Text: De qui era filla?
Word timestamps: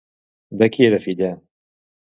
De 0.61 0.69
qui 0.77 0.87
era 0.89 1.01
filla? 1.05 1.31